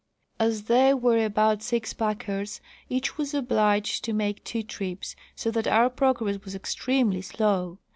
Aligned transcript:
As 0.39 0.63
there 0.63 0.97
were 0.97 1.29
but 1.29 1.61
six 1.61 1.93
packers, 1.93 2.59
each 2.89 3.19
was 3.19 3.35
obliged 3.35 4.03
to 4.05 4.13
make 4.13 4.43
two 4.43 4.63
trips; 4.63 5.15
so 5.35 5.51
that 5.51 5.67
our 5.67 5.91
progress 5.91 6.39
was 6.43 6.55
extremely 6.55 7.21
slow. 7.21 7.77